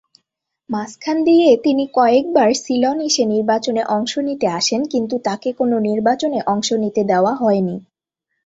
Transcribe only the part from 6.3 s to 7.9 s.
অংশ নিতে দেওয়া হয়নি।